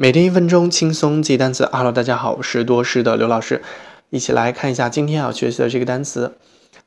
[0.00, 1.68] 每天一分钟，轻松记单词。
[1.72, 3.64] Hello，大家好，我是多师的刘老师，
[4.10, 6.36] 一起来看一下今天要学习的这个单词。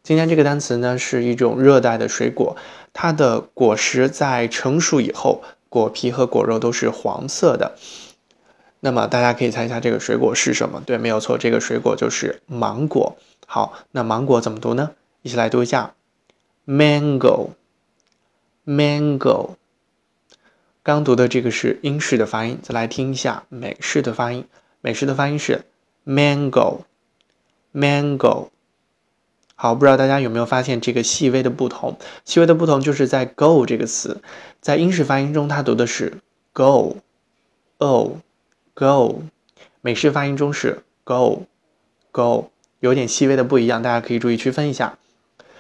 [0.01, 2.55] 今天这个单词呢，是一种热带的水果，
[2.93, 7.75] 它的果实在成熟以后，果皮和果肉都是黄色的。
[8.79, 10.81] 那么大家可以猜一下这个水果是什么？
[10.85, 13.17] 对，没有错，这个水果就是芒果。
[13.45, 14.91] 好，那芒果怎么读呢？
[15.21, 15.95] 一起来读一下
[16.65, 19.55] ：mango，mango。
[20.83, 24.47] 刚读的这个是英式的发音，再来听一下美式的发音。
[24.81, 25.63] 美式的发音是
[26.07, 26.79] mango，mango。
[29.53, 31.99] 好，不知道大家有没有发现这个细微的不同？
[32.25, 34.23] 细微的不同就是在 go 这个词，
[34.59, 36.17] 在英式发音中它读的是
[36.53, 38.01] go，o，go。
[39.81, 44.97] 美式发音中是 go，go，有点细微的不一样，大家可以注意区分一下。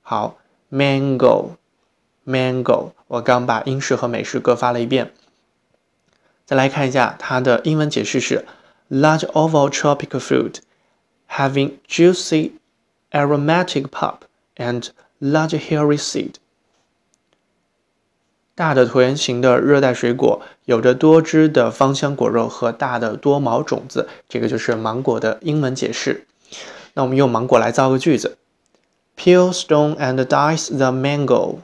[0.02, 0.38] 好，
[0.72, 5.12] mango，mango，我刚把英式和美式各发了一遍。
[6.46, 8.46] 再来看一下它的英文解释是：
[8.90, 10.56] large oval tropical fruit
[11.30, 12.54] having juicy
[13.12, 14.22] aromatic pulp
[14.56, 16.36] and large hairy seed。
[18.55, 26.27] 大的椭圆形的热带水果，有着多汁的芳香果肉和大的多毛种子，这个就是芒果的英文解释。
[26.95, 28.39] 那我们用芒果来造个句子
[29.19, 31.59] ：Peel, stone, and dice the mango.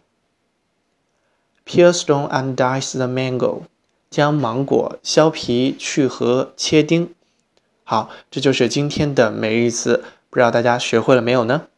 [1.65, 3.63] Peel, stone, and dice the mango.
[4.11, 7.15] 将芒果削皮、去核、切丁。
[7.85, 11.69] 好，这就是今天的每日一词，不知道大家学会了没有呢？